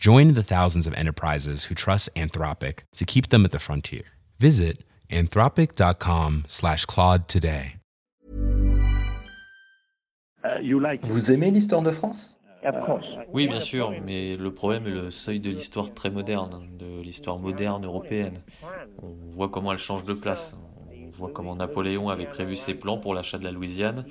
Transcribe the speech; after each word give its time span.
Join 0.00 0.32
the 0.32 0.42
thousands 0.42 0.86
of 0.86 0.94
enterprises 0.94 1.64
who 1.64 1.74
trust 1.74 2.08
Anthropic 2.16 2.84
to 2.96 3.04
keep 3.04 3.28
them 3.28 3.44
at 3.44 3.50
the 3.50 3.58
frontier. 3.58 4.04
Visit 4.38 4.82
anthropic.com 5.10 6.44
slash 6.48 6.86
Claude 6.86 7.28
today. 7.28 7.76
Vous 11.02 11.30
aimez 11.30 11.50
l'histoire 11.50 11.82
de 11.82 11.90
France? 11.90 12.38
Oui, 13.30 13.46
bien 13.46 13.60
sûr, 13.60 13.92
mais 14.02 14.36
le 14.36 14.54
problème 14.54 14.86
est 14.86 14.90
le 14.90 15.10
seuil 15.10 15.38
de 15.38 15.50
l'histoire 15.50 15.92
très 15.92 16.08
moderne, 16.08 16.66
de 16.78 17.02
l'histoire 17.02 17.38
moderne 17.38 17.84
européenne. 17.84 18.38
On 19.02 19.14
voit 19.28 19.50
comment 19.50 19.70
elle 19.70 19.78
change 19.78 20.06
de 20.06 20.14
place. 20.14 20.56
On 20.90 21.10
voit 21.10 21.30
comment 21.30 21.56
Napoléon 21.56 22.08
avait 22.08 22.24
prévu 22.24 22.56
ses 22.56 22.72
plans 22.72 22.96
pour 22.96 23.12
l'achat 23.12 23.36
de 23.36 23.44
la 23.44 23.50
Louisiane. 23.50 24.06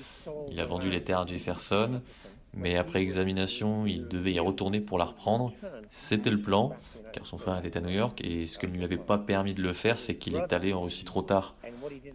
Il 0.52 0.60
a 0.60 0.66
vendu 0.66 0.92
les 0.92 1.04
terres 1.04 1.22
à 1.22 1.26
Jefferson, 1.26 2.02
mais 2.54 2.78
après 2.78 3.02
examination, 3.02 3.86
il 3.86 4.08
devait 4.08 4.34
y 4.34 4.40
retourner 4.40 4.82
pour 4.82 4.98
la 4.98 5.06
reprendre. 5.06 5.54
C'était 5.90 6.30
le 6.30 6.42
plan, 6.42 6.74
car 7.14 7.26
son 7.26 7.38
frère 7.38 7.64
était 7.64 7.78
à 7.78 7.82
New 7.82 7.90
York, 7.90 8.22
et 8.24 8.46
ce 8.46 8.58
que 8.58 8.68
ne 8.68 8.74
lui 8.74 8.84
avait 8.84 8.98
pas 8.98 9.18
permis 9.18 9.54
de 9.54 9.62
le 9.62 9.74
faire, 9.74 10.00
c'est 10.00 10.16
qu'il 10.16 10.36
est 10.36 10.54
allé 10.54 10.74
en 10.74 10.82
Russie 10.82 11.06
trop 11.06 11.22
tard. 11.22 11.56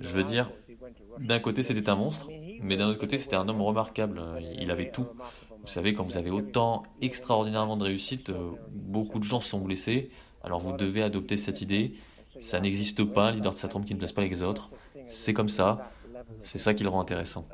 Je 0.00 0.08
veux 0.10 0.24
dire, 0.24 0.50
d'un 1.18 1.38
côté 1.38 1.62
c'était 1.62 1.88
un 1.88 1.96
monstre, 1.96 2.28
mais 2.60 2.76
d'un 2.76 2.88
autre 2.88 3.00
côté 3.00 3.18
c'était 3.18 3.36
un 3.36 3.48
homme 3.48 3.62
remarquable. 3.62 4.20
Il 4.58 4.70
avait 4.70 4.90
tout. 4.90 5.06
Vous 5.60 5.70
savez, 5.70 5.94
quand 5.94 6.02
vous 6.02 6.18
avez 6.18 6.30
autant 6.30 6.82
extraordinairement 7.00 7.78
de 7.78 7.84
réussite, 7.84 8.28
euh, 8.28 8.50
beaucoup 8.70 9.18
de 9.18 9.24
gens 9.24 9.40
sont 9.40 9.60
blessés, 9.60 10.10
alors 10.42 10.60
vous 10.60 10.76
devez 10.76 11.02
adopter 11.02 11.38
cette 11.38 11.62
idée. 11.62 11.94
Ça 12.38 12.60
n'existe 12.60 13.02
pas, 13.02 13.30
leader 13.30 13.54
de 13.54 13.56
sa 13.56 13.68
trompe 13.68 13.86
qui 13.86 13.94
ne 13.94 13.98
place 13.98 14.12
pas 14.12 14.20
les 14.20 14.42
autres. 14.42 14.70
C'est 15.06 15.32
comme 15.32 15.48
ça. 15.48 15.90
C'est 16.42 16.58
ça 16.58 16.74
qui 16.74 16.82
le 16.82 16.88
rend 16.90 17.00
intéressant. 17.00 17.46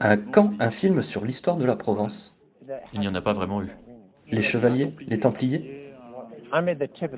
À 0.00 0.16
quand 0.16 0.52
un 0.58 0.70
film 0.70 1.02
sur 1.02 1.24
l'histoire 1.24 1.56
de 1.56 1.64
la 1.64 1.76
Provence 1.76 2.38
Il 2.92 3.00
n'y 3.00 3.08
en 3.08 3.14
a 3.14 3.20
pas 3.20 3.32
vraiment 3.32 3.62
eu. 3.62 3.68
Les 4.28 4.42
Chevaliers 4.42 4.92
Les 5.06 5.20
Templiers 5.20 5.85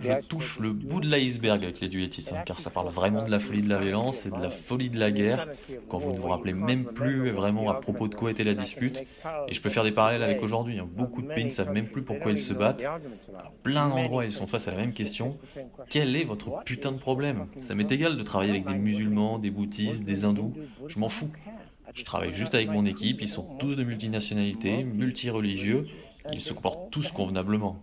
Je 0.00 0.26
touche 0.26 0.58
le 0.58 0.72
bout 0.72 1.00
de 1.00 1.08
l'iceberg 1.08 1.62
avec 1.62 1.80
les 1.80 1.88
duettistes, 1.88 2.32
hein, 2.32 2.42
car 2.44 2.58
ça 2.58 2.70
parle 2.70 2.88
vraiment 2.88 3.22
de 3.22 3.30
la 3.30 3.38
folie 3.38 3.60
de 3.60 3.68
la 3.68 3.78
violence 3.78 4.26
et 4.26 4.30
de 4.30 4.40
la 4.40 4.50
folie 4.50 4.90
de 4.90 4.98
la 4.98 5.10
guerre, 5.10 5.48
quand 5.88 5.98
vous 5.98 6.12
ne 6.12 6.18
vous 6.18 6.28
rappelez 6.28 6.52
même 6.52 6.84
plus 6.84 7.30
vraiment 7.30 7.70
à 7.70 7.74
propos 7.74 8.08
de 8.08 8.14
quoi 8.14 8.30
était 8.30 8.44
la 8.44 8.54
dispute. 8.54 9.04
Et 9.48 9.54
je 9.54 9.60
peux 9.60 9.68
faire 9.68 9.84
des 9.84 9.92
parallèles 9.92 10.22
avec 10.22 10.42
aujourd'hui. 10.42 10.78
hein. 10.78 10.88
Beaucoup 10.90 11.22
de 11.22 11.28
pays 11.28 11.44
ne 11.44 11.50
savent 11.50 11.72
même 11.72 11.88
plus 11.88 12.02
pourquoi 12.02 12.32
ils 12.32 12.38
se 12.38 12.54
battent. 12.54 12.84
À 12.84 13.52
plein 13.62 13.88
d'endroits, 13.88 14.24
ils 14.24 14.32
sont 14.32 14.46
face 14.46 14.68
à 14.68 14.72
la 14.72 14.78
même 14.78 14.92
question. 14.92 15.38
Quel 15.88 16.16
est 16.16 16.24
votre 16.24 16.64
putain 16.64 16.92
de 16.92 16.98
problème? 16.98 17.46
Ça 17.58 17.74
m'est 17.74 17.90
égal 17.90 18.16
de 18.16 18.22
travailler 18.22 18.50
avec 18.50 18.66
des 18.66 18.74
musulmans, 18.74 19.38
des 19.38 19.50
bouddhistes, 19.50 20.02
des 20.04 20.24
hindous? 20.24 20.54
Je 20.86 20.98
m'en 20.98 21.08
fous. 21.08 21.30
Je 21.94 22.04
travaille 22.04 22.32
juste 22.32 22.54
avec 22.54 22.68
mon 22.68 22.84
équipe, 22.84 23.20
ils 23.22 23.28
sont 23.28 23.56
tous 23.58 23.74
de 23.76 23.82
multinationalités, 23.82 24.84
multireligieux, 24.84 25.86
ils 26.32 26.40
se 26.40 26.52
comportent 26.52 26.90
tous 26.90 27.12
convenablement. 27.12 27.82